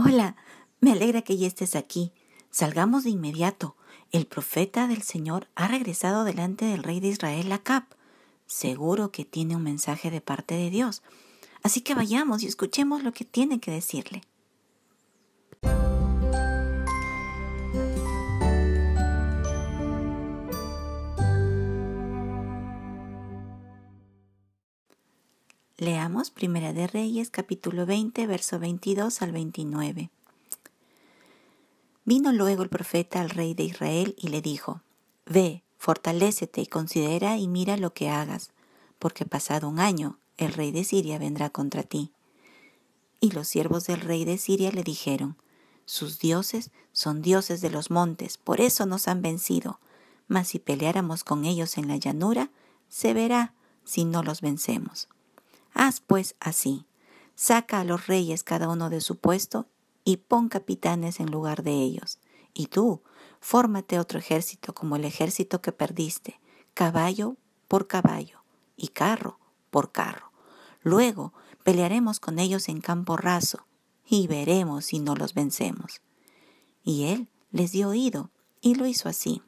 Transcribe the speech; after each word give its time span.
Hola, 0.00 0.36
me 0.80 0.92
alegra 0.92 1.22
que 1.22 1.36
ya 1.36 1.48
estés 1.48 1.74
aquí. 1.74 2.12
Salgamos 2.52 3.02
de 3.02 3.10
inmediato. 3.10 3.74
El 4.12 4.26
profeta 4.26 4.86
del 4.86 5.02
Señor 5.02 5.48
ha 5.56 5.66
regresado 5.66 6.22
delante 6.22 6.66
del 6.66 6.84
rey 6.84 7.00
de 7.00 7.08
Israel, 7.08 7.50
Acab. 7.50 7.82
Seguro 8.46 9.10
que 9.10 9.24
tiene 9.24 9.56
un 9.56 9.64
mensaje 9.64 10.12
de 10.12 10.20
parte 10.20 10.54
de 10.54 10.70
Dios. 10.70 11.02
Así 11.64 11.80
que 11.80 11.96
vayamos 11.96 12.44
y 12.44 12.46
escuchemos 12.46 13.02
lo 13.02 13.12
que 13.12 13.24
tiene 13.24 13.58
que 13.58 13.72
decirle. 13.72 14.22
Leamos 25.90 26.30
Primera 26.30 26.74
de 26.74 26.86
Reyes 26.86 27.30
capítulo 27.30 27.86
20, 27.86 28.26
verso 28.26 28.58
22 28.58 29.22
al 29.22 29.32
29. 29.32 30.10
Vino 32.04 32.30
luego 32.30 32.62
el 32.62 32.68
profeta 32.68 33.22
al 33.22 33.30
rey 33.30 33.54
de 33.54 33.62
Israel 33.62 34.14
y 34.18 34.28
le 34.28 34.42
dijo, 34.42 34.82
Ve, 35.24 35.62
fortalécete 35.78 36.60
y 36.60 36.66
considera 36.66 37.38
y 37.38 37.48
mira 37.48 37.78
lo 37.78 37.94
que 37.94 38.10
hagas, 38.10 38.50
porque 38.98 39.24
pasado 39.24 39.66
un 39.66 39.80
año 39.80 40.18
el 40.36 40.52
rey 40.52 40.72
de 40.72 40.84
Siria 40.84 41.18
vendrá 41.18 41.48
contra 41.48 41.82
ti. 41.82 42.12
Y 43.18 43.30
los 43.30 43.48
siervos 43.48 43.86
del 43.86 44.02
rey 44.02 44.26
de 44.26 44.36
Siria 44.36 44.70
le 44.70 44.82
dijeron, 44.82 45.38
Sus 45.86 46.18
dioses 46.18 46.70
son 46.92 47.22
dioses 47.22 47.62
de 47.62 47.70
los 47.70 47.90
montes, 47.90 48.36
por 48.36 48.60
eso 48.60 48.84
nos 48.84 49.08
han 49.08 49.22
vencido, 49.22 49.80
mas 50.26 50.48
si 50.48 50.58
peleáramos 50.58 51.24
con 51.24 51.46
ellos 51.46 51.78
en 51.78 51.88
la 51.88 51.96
llanura, 51.96 52.50
se 52.90 53.14
verá 53.14 53.54
si 53.84 54.04
no 54.04 54.22
los 54.22 54.42
vencemos. 54.42 55.08
Haz 55.72 56.00
pues 56.00 56.34
así, 56.40 56.86
saca 57.34 57.80
a 57.80 57.84
los 57.84 58.06
reyes 58.06 58.42
cada 58.42 58.68
uno 58.68 58.90
de 58.90 59.00
su 59.00 59.16
puesto 59.16 59.66
y 60.04 60.16
pon 60.16 60.48
capitanes 60.48 61.20
en 61.20 61.30
lugar 61.30 61.62
de 61.62 61.72
ellos. 61.72 62.18
Y 62.54 62.66
tú, 62.66 63.02
fórmate 63.40 63.98
otro 63.98 64.18
ejército 64.18 64.74
como 64.74 64.96
el 64.96 65.04
ejército 65.04 65.60
que 65.60 65.72
perdiste, 65.72 66.40
caballo 66.74 67.36
por 67.68 67.86
caballo 67.86 68.42
y 68.76 68.88
carro 68.88 69.38
por 69.70 69.92
carro. 69.92 70.32
Luego 70.82 71.32
pelearemos 71.62 72.20
con 72.20 72.38
ellos 72.38 72.68
en 72.68 72.80
campo 72.80 73.16
raso 73.16 73.66
y 74.08 74.26
veremos 74.26 74.86
si 74.86 74.98
no 74.98 75.14
los 75.14 75.34
vencemos. 75.34 76.00
Y 76.82 77.04
él 77.04 77.28
les 77.50 77.72
dio 77.72 77.90
oído 77.90 78.30
y 78.60 78.74
lo 78.74 78.86
hizo 78.86 79.08
así. 79.08 79.42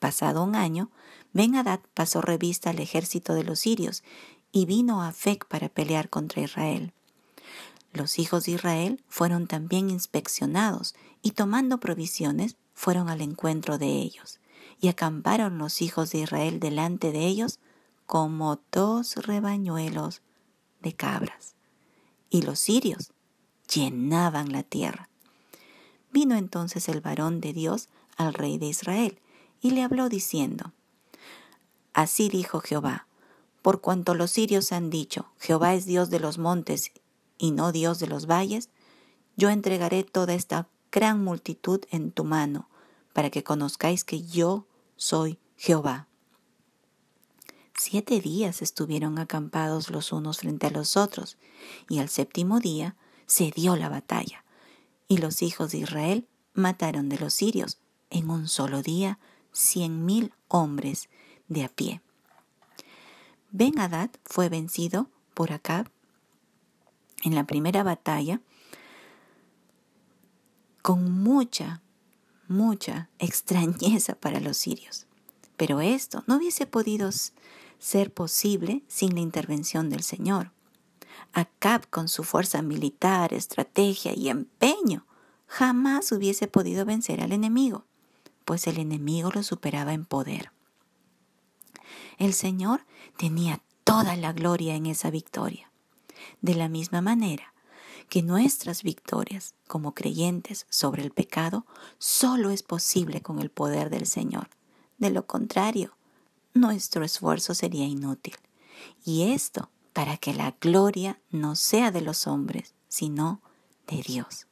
Pasado 0.00 0.42
un 0.42 0.56
año, 0.56 0.90
Ben 1.32 1.54
Hadad 1.54 1.80
pasó 1.94 2.20
revista 2.20 2.70
al 2.70 2.80
ejército 2.80 3.34
de 3.34 3.44
los 3.44 3.60
sirios 3.60 4.02
y 4.52 4.66
vino 4.66 5.02
a 5.02 5.12
Fec 5.12 5.46
para 5.46 5.68
pelear 5.68 6.10
contra 6.10 6.42
Israel. 6.42 6.92
Los 7.92 8.18
hijos 8.18 8.44
de 8.44 8.52
Israel 8.52 9.02
fueron 9.08 9.46
también 9.46 9.90
inspeccionados 9.90 10.94
y 11.22 11.32
tomando 11.32 11.78
provisiones 11.78 12.56
fueron 12.74 13.08
al 13.08 13.20
encuentro 13.20 13.78
de 13.78 13.86
ellos. 13.86 14.38
Y 14.80 14.88
acamparon 14.88 15.58
los 15.58 15.80
hijos 15.82 16.10
de 16.10 16.18
Israel 16.18 16.58
delante 16.60 17.12
de 17.12 17.26
ellos 17.26 17.60
como 18.06 18.60
dos 18.72 19.16
rebañuelos 19.16 20.22
de 20.80 20.94
cabras. 20.94 21.54
Y 22.30 22.42
los 22.42 22.58
sirios 22.58 23.12
llenaban 23.72 24.52
la 24.52 24.62
tierra. 24.62 25.08
Vino 26.12 26.34
entonces 26.34 26.88
el 26.88 27.00
varón 27.00 27.40
de 27.40 27.52
Dios 27.52 27.88
al 28.16 28.34
rey 28.34 28.58
de 28.58 28.66
Israel 28.66 29.18
y 29.60 29.70
le 29.70 29.82
habló 29.82 30.08
diciendo, 30.08 30.72
Así 31.94 32.28
dijo 32.28 32.60
Jehová, 32.60 33.06
por 33.62 33.80
cuanto 33.80 34.14
los 34.14 34.32
sirios 34.32 34.72
han 34.72 34.90
dicho, 34.90 35.32
Jehová 35.38 35.74
es 35.74 35.86
Dios 35.86 36.10
de 36.10 36.20
los 36.20 36.38
montes 36.38 36.92
y 37.38 37.52
no 37.52 37.72
Dios 37.72 38.00
de 38.00 38.08
los 38.08 38.26
valles, 38.26 38.68
yo 39.36 39.48
entregaré 39.48 40.04
toda 40.04 40.34
esta 40.34 40.68
gran 40.90 41.24
multitud 41.24 41.80
en 41.90 42.10
tu 42.10 42.24
mano, 42.24 42.68
para 43.12 43.30
que 43.30 43.44
conozcáis 43.44 44.04
que 44.04 44.22
yo 44.22 44.66
soy 44.96 45.38
Jehová. 45.56 46.08
Siete 47.78 48.20
días 48.20 48.62
estuvieron 48.62 49.18
acampados 49.18 49.90
los 49.90 50.12
unos 50.12 50.38
frente 50.38 50.66
a 50.66 50.70
los 50.70 50.96
otros, 50.96 51.38
y 51.88 51.98
al 52.00 52.08
séptimo 52.08 52.60
día 52.60 52.96
se 53.26 53.50
dio 53.50 53.76
la 53.76 53.88
batalla, 53.88 54.44
y 55.08 55.18
los 55.18 55.42
hijos 55.42 55.72
de 55.72 55.78
Israel 55.78 56.28
mataron 56.52 57.08
de 57.08 57.18
los 57.18 57.32
sirios 57.32 57.78
en 58.10 58.28
un 58.28 58.48
solo 58.48 58.82
día 58.82 59.18
cien 59.52 60.04
mil 60.04 60.34
hombres 60.48 61.08
de 61.48 61.64
a 61.64 61.68
pie. 61.68 62.02
Ben 63.54 63.78
Hadad 63.78 64.08
fue 64.24 64.48
vencido 64.48 65.10
por 65.34 65.52
Acab 65.52 65.90
en 67.22 67.34
la 67.34 67.44
primera 67.44 67.82
batalla 67.82 68.40
con 70.80 71.22
mucha, 71.22 71.82
mucha 72.48 73.10
extrañeza 73.18 74.14
para 74.14 74.40
los 74.40 74.56
sirios. 74.56 75.06
Pero 75.58 75.82
esto 75.82 76.24
no 76.26 76.36
hubiese 76.36 76.66
podido 76.66 77.10
ser 77.78 78.12
posible 78.12 78.82
sin 78.88 79.14
la 79.14 79.20
intervención 79.20 79.90
del 79.90 80.02
Señor. 80.02 80.50
Acab, 81.34 81.88
con 81.90 82.08
su 82.08 82.24
fuerza 82.24 82.62
militar, 82.62 83.34
estrategia 83.34 84.14
y 84.16 84.30
empeño, 84.30 85.04
jamás 85.46 86.10
hubiese 86.10 86.48
podido 86.48 86.86
vencer 86.86 87.20
al 87.20 87.32
enemigo, 87.32 87.84
pues 88.46 88.66
el 88.66 88.78
enemigo 88.78 89.30
lo 89.30 89.42
superaba 89.42 89.92
en 89.92 90.06
poder. 90.06 90.52
El 92.18 92.34
Señor 92.34 92.84
tenía 93.16 93.60
toda 93.84 94.16
la 94.16 94.32
gloria 94.32 94.74
en 94.74 94.86
esa 94.86 95.10
victoria. 95.10 95.70
De 96.40 96.54
la 96.54 96.68
misma 96.68 97.00
manera 97.00 97.52
que 98.08 98.22
nuestras 98.22 98.82
victorias 98.82 99.54
como 99.66 99.94
creyentes 99.94 100.66
sobre 100.68 101.02
el 101.02 101.12
pecado 101.12 101.66
solo 101.98 102.50
es 102.50 102.62
posible 102.62 103.22
con 103.22 103.40
el 103.40 103.50
poder 103.50 103.90
del 103.90 104.06
Señor. 104.06 104.48
De 104.98 105.10
lo 105.10 105.26
contrario, 105.26 105.94
nuestro 106.54 107.04
esfuerzo 107.04 107.54
sería 107.54 107.86
inútil. 107.86 108.34
Y 109.04 109.32
esto 109.32 109.70
para 109.92 110.16
que 110.16 110.34
la 110.34 110.54
gloria 110.60 111.20
no 111.30 111.56
sea 111.56 111.90
de 111.90 112.02
los 112.02 112.26
hombres, 112.26 112.74
sino 112.88 113.40
de 113.86 114.02
Dios. 114.02 114.46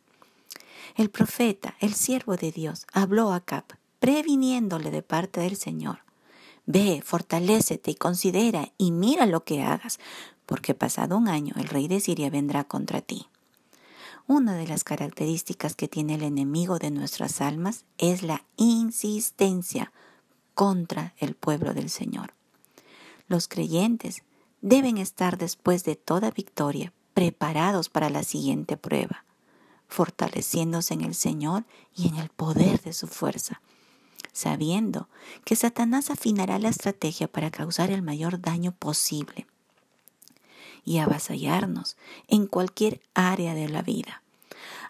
El 0.96 1.10
profeta, 1.10 1.76
el 1.80 1.94
siervo 1.94 2.36
de 2.36 2.52
Dios, 2.52 2.86
habló 2.92 3.32
a 3.32 3.40
Cap, 3.40 3.72
previniéndole 4.00 4.90
de 4.90 5.02
parte 5.02 5.40
del 5.40 5.56
Señor 5.56 6.00
Ve, 6.66 7.02
fortalécete 7.04 7.92
y 7.92 7.94
considera 7.94 8.72
y 8.78 8.92
mira 8.92 9.26
lo 9.26 9.44
que 9.44 9.62
hagas, 9.62 9.98
porque 10.46 10.74
pasado 10.74 11.16
un 11.16 11.28
año 11.28 11.54
el 11.56 11.68
rey 11.68 11.88
de 11.88 12.00
Siria 12.00 12.30
vendrá 12.30 12.64
contra 12.64 13.00
ti. 13.00 13.26
Una 14.26 14.54
de 14.54 14.66
las 14.66 14.84
características 14.84 15.74
que 15.74 15.88
tiene 15.88 16.14
el 16.14 16.22
enemigo 16.22 16.78
de 16.78 16.90
nuestras 16.90 17.40
almas 17.40 17.84
es 17.98 18.22
la 18.22 18.44
insistencia 18.56 19.92
contra 20.54 21.14
el 21.18 21.34
pueblo 21.34 21.74
del 21.74 21.90
Señor. 21.90 22.34
Los 23.26 23.48
creyentes 23.48 24.22
deben 24.60 24.98
estar 24.98 25.38
después 25.38 25.84
de 25.84 25.96
toda 25.96 26.30
victoria 26.30 26.92
preparados 27.14 27.88
para 27.88 28.10
la 28.10 28.22
siguiente 28.22 28.76
prueba, 28.76 29.24
fortaleciéndose 29.88 30.94
en 30.94 31.00
el 31.00 31.14
Señor 31.14 31.64
y 31.94 32.08
en 32.08 32.16
el 32.16 32.28
poder 32.28 32.80
de 32.82 32.92
su 32.92 33.08
fuerza 33.08 33.60
sabiendo 34.32 35.08
que 35.44 35.56
Satanás 35.56 36.10
afinará 36.10 36.58
la 36.58 36.68
estrategia 36.68 37.28
para 37.28 37.50
causar 37.50 37.90
el 37.90 38.02
mayor 38.02 38.40
daño 38.40 38.72
posible 38.72 39.46
y 40.84 40.98
avasallarnos 40.98 41.96
en 42.28 42.46
cualquier 42.46 43.00
área 43.14 43.54
de 43.54 43.68
la 43.68 43.82
vida. 43.82 44.22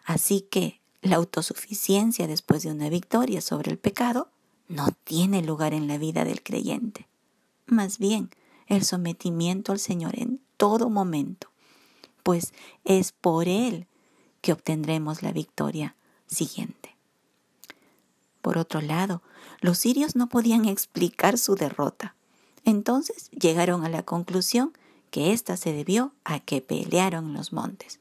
Así 0.04 0.42
que 0.42 0.80
la 1.02 1.16
autosuficiencia 1.16 2.26
después 2.26 2.62
de 2.62 2.70
una 2.70 2.88
victoria 2.88 3.40
sobre 3.40 3.70
el 3.70 3.78
pecado 3.78 4.28
no 4.68 4.88
tiene 5.04 5.42
lugar 5.42 5.74
en 5.74 5.88
la 5.88 5.98
vida 5.98 6.24
del 6.24 6.42
creyente. 6.42 7.06
Más 7.66 7.98
bien, 7.98 8.30
el 8.66 8.84
sometimiento 8.84 9.72
al 9.72 9.78
Señor 9.78 10.18
en 10.18 10.40
todo 10.56 10.90
momento, 10.90 11.48
pues 12.22 12.52
es 12.84 13.12
por 13.12 13.48
Él 13.48 13.86
que 14.40 14.52
obtendremos 14.52 15.22
la 15.22 15.32
victoria 15.32 15.96
siguiente. 16.26 16.94
Por 18.42 18.58
otro 18.58 18.80
lado, 18.80 19.22
los 19.60 19.78
sirios 19.78 20.16
no 20.16 20.28
podían 20.28 20.64
explicar 20.64 21.38
su 21.38 21.54
derrota. 21.54 22.14
Entonces 22.64 23.30
llegaron 23.30 23.84
a 23.84 23.88
la 23.88 24.02
conclusión 24.02 24.72
que 25.10 25.32
ésta 25.32 25.56
se 25.56 25.72
debió 25.72 26.12
a 26.24 26.40
que 26.40 26.60
pelearon 26.60 27.26
en 27.26 27.34
los 27.34 27.52
montes, 27.52 28.00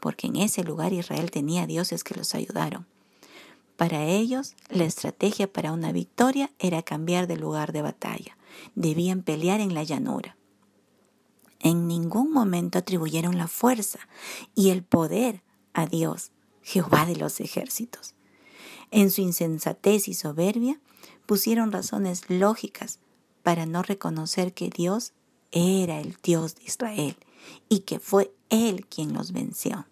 porque 0.00 0.28
en 0.28 0.36
ese 0.36 0.62
lugar 0.62 0.92
Israel 0.92 1.30
tenía 1.30 1.66
dioses 1.66 2.04
que 2.04 2.14
los 2.14 2.34
ayudaron. 2.34 2.86
Para 3.76 4.04
ellos, 4.04 4.54
la 4.68 4.84
estrategia 4.84 5.52
para 5.52 5.72
una 5.72 5.90
victoria 5.90 6.50
era 6.58 6.82
cambiar 6.82 7.26
de 7.26 7.36
lugar 7.36 7.72
de 7.72 7.82
batalla. 7.82 8.36
Debían 8.76 9.22
pelear 9.22 9.60
en 9.60 9.74
la 9.74 9.82
llanura. 9.82 10.36
En 11.58 11.88
ningún 11.88 12.30
momento 12.30 12.78
atribuyeron 12.78 13.36
la 13.36 13.48
fuerza 13.48 13.98
y 14.54 14.70
el 14.70 14.84
poder 14.84 15.42
a 15.72 15.86
Dios, 15.86 16.30
Jehová 16.62 17.04
de 17.04 17.16
los 17.16 17.40
ejércitos. 17.40 18.14
En 18.90 19.10
su 19.10 19.20
insensatez 19.20 20.08
y 20.08 20.14
soberbia 20.14 20.80
pusieron 21.26 21.72
razones 21.72 22.28
lógicas 22.28 22.98
para 23.42 23.66
no 23.66 23.82
reconocer 23.82 24.54
que 24.54 24.70
Dios 24.70 25.12
era 25.52 26.00
el 26.00 26.16
Dios 26.22 26.56
de 26.56 26.64
Israel 26.64 27.16
y 27.68 27.80
que 27.80 27.98
fue 28.00 28.32
Él 28.50 28.86
quien 28.86 29.12
los 29.12 29.32
venció. 29.32 29.86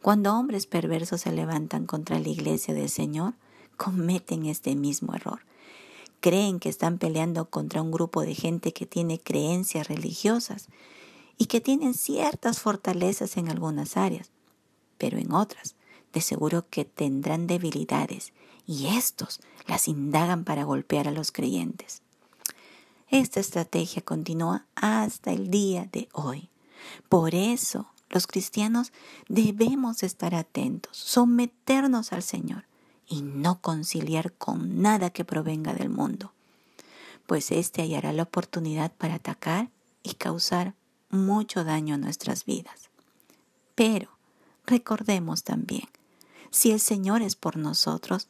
Cuando 0.00 0.34
hombres 0.34 0.66
perversos 0.66 1.22
se 1.22 1.32
levantan 1.32 1.86
contra 1.86 2.18
la 2.18 2.28
iglesia 2.28 2.74
del 2.74 2.88
Señor, 2.88 3.34
cometen 3.76 4.46
este 4.46 4.74
mismo 4.74 5.14
error. 5.14 5.40
Creen 6.20 6.58
que 6.60 6.68
están 6.68 6.98
peleando 6.98 7.50
contra 7.50 7.82
un 7.82 7.90
grupo 7.90 8.22
de 8.22 8.34
gente 8.34 8.72
que 8.72 8.86
tiene 8.86 9.20
creencias 9.20 9.88
religiosas 9.88 10.68
y 11.36 11.46
que 11.46 11.60
tienen 11.60 11.94
ciertas 11.94 12.60
fortalezas 12.60 13.36
en 13.36 13.48
algunas 13.48 13.96
áreas, 13.96 14.30
pero 14.98 15.18
en 15.18 15.32
otras 15.32 15.74
de 16.12 16.20
seguro 16.20 16.66
que 16.68 16.84
tendrán 16.84 17.46
debilidades 17.46 18.32
y 18.66 18.86
estos 18.88 19.40
las 19.66 19.88
indagan 19.88 20.44
para 20.44 20.64
golpear 20.64 21.08
a 21.08 21.12
los 21.12 21.32
creyentes. 21.32 22.02
Esta 23.08 23.40
estrategia 23.40 24.02
continúa 24.02 24.64
hasta 24.74 25.32
el 25.32 25.50
día 25.50 25.88
de 25.92 26.08
hoy. 26.12 26.48
Por 27.08 27.34
eso 27.34 27.92
los 28.08 28.26
cristianos 28.26 28.92
debemos 29.28 30.02
estar 30.02 30.34
atentos, 30.34 30.96
someternos 30.96 32.12
al 32.12 32.22
Señor 32.22 32.64
y 33.06 33.22
no 33.22 33.60
conciliar 33.60 34.32
con 34.32 34.80
nada 34.80 35.10
que 35.10 35.24
provenga 35.24 35.74
del 35.74 35.90
mundo, 35.90 36.32
pues 37.26 37.50
éste 37.50 37.82
hallará 37.82 38.12
la 38.12 38.22
oportunidad 38.22 38.92
para 38.92 39.16
atacar 39.16 39.70
y 40.02 40.14
causar 40.14 40.74
mucho 41.10 41.64
daño 41.64 41.94
a 41.94 41.98
nuestras 41.98 42.44
vidas. 42.44 42.90
Pero 43.74 44.10
recordemos 44.66 45.44
también, 45.44 45.88
si 46.52 46.70
el 46.70 46.80
Señor 46.80 47.22
es 47.22 47.34
por 47.34 47.56
nosotros, 47.56 48.28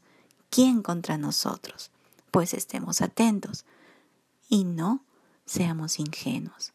¿quién 0.49 0.81
contra 0.81 1.19
nosotros? 1.19 1.91
Pues 2.31 2.55
estemos 2.55 3.03
atentos 3.03 3.67
y 4.49 4.65
no 4.65 5.05
seamos 5.45 5.99
ingenuos. 5.99 6.73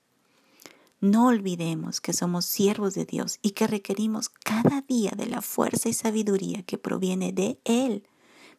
No 1.00 1.28
olvidemos 1.28 2.02
que 2.02 2.12
somos 2.12 2.46
siervos 2.46 2.96
de 2.96 3.06
Dios 3.06 3.40
y 3.42 3.52
que 3.52 3.66
requerimos 3.66 4.30
cada 4.30 4.82
día 4.82 5.12
de 5.16 5.28
la 5.28 5.42
fuerza 5.42 5.90
y 5.90 5.94
sabiduría 5.94 6.64
que 6.64 6.78
proviene 6.78 7.32
de 7.32 7.60
Él 7.64 8.04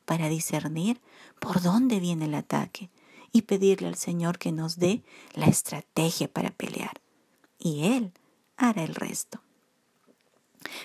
para 0.04 0.28
discernir 0.28 1.00
por 1.40 1.60
dónde 1.60 2.00
viene 2.00 2.24
el 2.24 2.34
ataque 2.34 2.90
y 3.32 3.42
pedirle 3.42 3.88
al 3.88 3.96
Señor 3.96 4.38
que 4.38 4.52
nos 4.52 4.78
dé 4.78 5.02
la 5.34 5.46
estrategia 5.46 6.32
para 6.32 6.50
pelear. 6.52 7.02
Y 7.58 7.84
Él 7.84 8.12
hará 8.56 8.82
el 8.82 8.94
resto. 8.94 9.42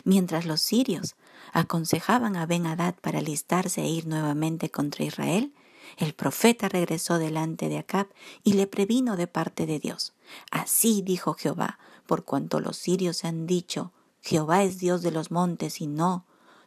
Mientras 0.03 0.45
los 0.45 0.61
sirios 0.61 1.15
aconsejaban 1.51 2.35
a 2.35 2.45
Ben 2.45 2.65
Hadad 2.65 2.95
para 2.95 3.19
alistarse 3.19 3.81
e 3.81 3.89
ir 3.89 4.07
nuevamente 4.07 4.69
contra 4.69 5.03
Israel, 5.03 5.53
el 5.97 6.13
profeta 6.13 6.69
regresó 6.69 7.19
delante 7.19 7.69
de 7.69 7.77
Acab 7.77 8.07
y 8.43 8.53
le 8.53 8.67
previno 8.67 9.15
de 9.15 9.27
parte 9.27 9.65
de 9.65 9.79
Dios. 9.79 10.13
Así 10.51 11.01
dijo 11.01 11.33
Jehová, 11.33 11.77
por 12.07 12.23
cuanto 12.23 12.59
los 12.59 12.77
sirios 12.77 13.25
han 13.25 13.45
dicho, 13.45 13.91
Jehová 14.21 14.63
es 14.63 14.79
Dios 14.79 15.01
de 15.01 15.11
los 15.11 15.31
montes 15.31 15.81
y 15.81 15.87
no 15.87 16.25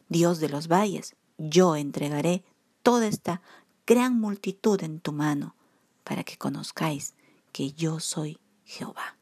Dios 0.09 0.39
de 0.39 0.49
los 0.49 0.67
valles, 0.67 1.15
yo 1.37 1.75
entregaré 1.75 2.43
toda 2.81 3.07
esta 3.07 3.41
gran 3.85 4.19
multitud 4.19 4.81
en 4.83 4.99
tu 4.99 5.11
mano, 5.11 5.55
para 6.03 6.23
que 6.23 6.37
conozcáis 6.37 7.15
que 7.51 7.73
yo 7.73 7.99
soy 7.99 8.39
Jehová. 8.63 9.17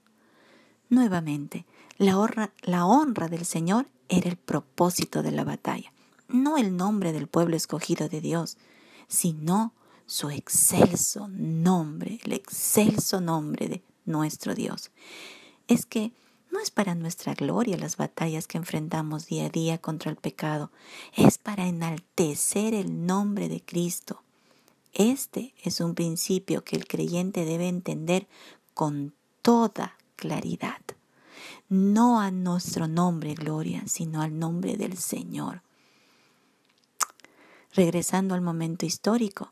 Nuevamente, 0.90 1.66
la 1.98 2.18
honra, 2.20 2.52
la 2.62 2.86
honra 2.86 3.28
del 3.28 3.46
Señor 3.46 3.88
era 4.10 4.30
el 4.30 4.38
propósito 4.38 5.24
de 5.24 5.32
la 5.32 5.44
batalla, 5.44 5.94
no 6.28 6.58
el 6.58 6.76
nombre 6.76 7.14
del 7.14 7.28
pueblo 7.28 7.56
escogido 7.56 8.10
de 8.10 8.22
Dios, 8.22 8.58
sino 9.08 9.74
su 10.06 10.30
excelso 10.30 11.28
nombre, 11.30 12.20
el 12.24 12.34
excelso 12.34 13.22
nombre 13.22 13.68
de 13.68 13.84
nuestro 14.06 14.54
Dios. 14.54 14.92
Es 15.68 15.86
que 15.86 16.12
no 16.52 16.60
es 16.60 16.72
para 16.72 16.96
nuestra 16.96 17.34
gloria 17.34 17.78
las 17.78 17.98
batallas 17.98 18.48
que 18.48 18.58
enfrentamos 18.58 19.26
día 19.26 19.48
a 19.48 19.50
día 19.50 19.78
contra 19.78 20.12
el 20.12 20.18
pecado, 20.18 20.72
es 21.16 21.38
para 21.38 21.68
enaltecer 21.68 22.74
el 22.74 23.06
nombre 23.06 23.50
de 23.50 23.62
Cristo. 23.62 24.22
Este 24.94 25.54
es 25.64 25.82
un 25.82 25.96
principio 25.96 26.64
que 26.64 26.78
el 26.78 26.88
creyente 26.88 27.44
debe 27.44 27.68
entender 27.68 28.28
con 28.74 29.14
toda 29.42 29.98
claridad. 30.16 30.85
No 31.70 32.20
a 32.20 32.32
nuestro 32.32 32.88
nombre, 32.88 33.34
gloria, 33.34 33.84
sino 33.88 34.22
al 34.22 34.38
nombre 34.38 34.78
del 34.78 34.98
Señor. 34.98 35.64
Regresando 37.74 38.36
al 38.36 38.42
momento 38.42 38.86
histórico, 38.86 39.52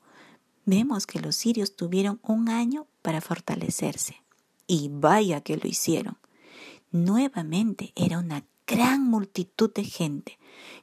vemos 0.65 1.07
que 1.07 1.19
los 1.19 1.35
sirios 1.35 1.75
tuvieron 1.75 2.19
un 2.23 2.49
año 2.49 2.87
para 3.01 3.19
fortalecerse. 3.19 4.21
Y 4.67 4.89
vaya 4.91 5.41
que 5.41 5.57
lo 5.57 5.67
hicieron. 5.67 6.17
Nuevamente 6.91 7.91
era 7.95 8.19
una 8.19 8.45
gran 8.67 9.03
multitud 9.03 9.73
de 9.73 9.83
gente 9.83 10.37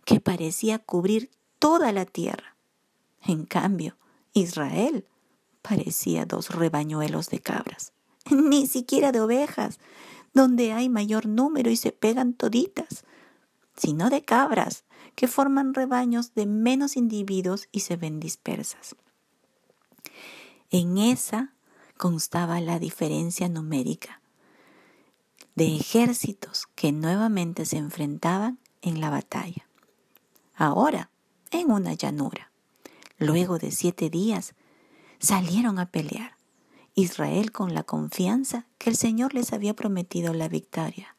que 0.05 0.21
parecía 0.21 0.79
cubrir 0.79 1.31
toda 1.59 1.93
la 1.93 2.05
tierra. 2.05 2.57
En 3.23 3.47
cambio, 3.47 3.97
Israel 4.33 5.07
parecía 5.63 6.27
dos 6.27 6.51
rebañuelos 6.51 7.29
de 7.29 7.41
cabras, 7.41 7.93
ni 8.31 8.67
siquiera 8.67 9.13
de 9.13 9.21
ovejas, 9.21 9.79
donde 10.33 10.73
hay 10.73 10.89
mayor 10.89 11.27
número 11.27 11.71
y 11.71 11.77
se 11.77 11.93
pegan 11.93 12.35
toditas, 12.35 13.05
sino 13.77 14.11
de 14.11 14.23
cabras, 14.23 14.85
que 15.15 15.29
forman 15.29 15.75
rebaños 15.75 16.35
de 16.35 16.47
menos 16.47 16.97
individuos 16.97 17.69
y 17.73 17.81
se 17.81 17.97
ven 17.97 18.21
dispersas. 18.21 18.97
En 20.71 20.99
esa 20.99 21.53
constaba 21.97 22.61
la 22.61 22.79
diferencia 22.79 23.49
numérica 23.49 24.21
de 25.55 25.77
ejércitos 25.77 26.67
que 26.75 26.93
nuevamente 26.93 27.67
se 27.67 27.77
enfrentaban 27.77 28.59
en 28.83 29.01
la 29.01 29.11
batalla. 29.11 29.69
Ahora, 30.55 31.11
en 31.51 31.71
una 31.71 31.95
llanura. 31.95 32.51
Luego 33.19 33.59
de 33.59 33.71
siete 33.71 34.09
días, 34.09 34.55
salieron 35.19 35.79
a 35.79 35.91
pelear. 35.91 36.37
Israel 37.01 37.53
con 37.53 37.75
la 37.75 37.83
confianza 37.83 38.67
que 38.79 38.91
el 38.91 38.97
Señor 38.97 39.35
les 39.35 39.53
había 39.53 39.75
prometido 39.75 40.33
la 40.33 40.49
victoria. 40.49 41.17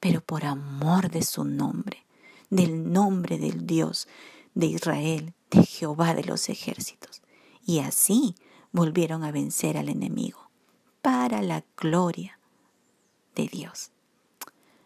Pero 0.00 0.20
por 0.20 0.44
amor 0.44 1.10
de 1.10 1.22
su 1.22 1.44
nombre, 1.44 2.04
del 2.48 2.92
nombre 2.92 3.38
del 3.38 3.66
Dios 3.66 4.08
de 4.54 4.66
Israel, 4.66 5.34
de 5.50 5.64
Jehová 5.64 6.14
de 6.14 6.24
los 6.24 6.48
ejércitos, 6.48 7.22
y 7.64 7.80
así 7.80 8.34
volvieron 8.72 9.24
a 9.24 9.30
vencer 9.30 9.76
al 9.76 9.88
enemigo 9.88 10.50
para 11.02 11.42
la 11.42 11.64
gloria 11.76 12.38
de 13.34 13.48
Dios. 13.48 13.90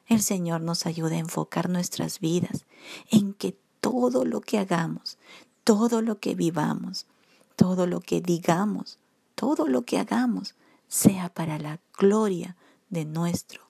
El 0.06 0.22
Señor 0.22 0.60
nos 0.60 0.86
ayuda 0.86 1.16
a 1.16 1.20
enfocar 1.20 1.68
nuestras 1.68 2.20
vidas 2.20 2.66
en 3.10 3.32
que 3.32 3.56
todo 3.80 4.24
lo 4.24 4.40
que 4.40 4.58
hagamos, 4.58 5.18
todo 5.64 6.02
lo 6.02 6.18
que 6.18 6.34
vivamos, 6.34 7.06
todo 7.56 7.86
lo 7.86 8.00
que 8.00 8.20
digamos, 8.20 8.98
todo 9.34 9.66
lo 9.66 9.84
que 9.84 9.98
hagamos 9.98 10.54
sea 10.88 11.28
para 11.28 11.58
la 11.58 11.80
gloria 11.96 12.56
de 12.90 13.04
nuestro 13.04 13.62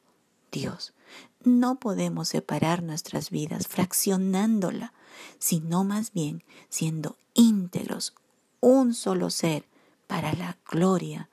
Dios. 0.53 0.95
No 1.43 1.79
podemos 1.81 2.29
separar 2.29 2.83
nuestras 2.83 3.31
vidas 3.31 3.69
fraccionándola, 3.69 4.93
sino 5.39 5.85
más 5.85 6.13
bien 6.13 6.43
siendo 6.69 7.17
íntegros, 7.35 8.15
un 8.61 8.95
solo 8.95 9.31
ser 9.31 9.67
para 10.07 10.33
la 10.33 10.57
gloria 10.71 11.29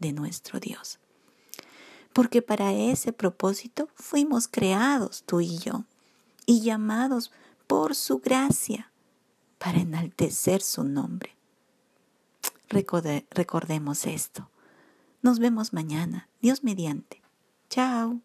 de 0.00 0.12
nuestro 0.12 0.60
Dios. 0.60 0.98
Porque 2.12 2.42
para 2.42 2.72
ese 2.72 3.12
propósito 3.12 3.88
fuimos 3.94 4.48
creados 4.48 5.24
tú 5.24 5.40
y 5.40 5.58
yo 5.58 5.84
y 6.46 6.60
llamados 6.60 7.32
por 7.66 7.94
su 7.94 8.18
gracia 8.18 8.90
para 9.58 9.78
enaltecer 9.78 10.60
su 10.60 10.84
nombre. 10.84 11.34
Recordemos 12.68 14.06
esto. 14.06 14.50
Nos 15.22 15.38
vemos 15.38 15.72
mañana, 15.72 16.28
Dios 16.40 16.64
mediante. 16.64 17.22
Chao. 17.70 18.20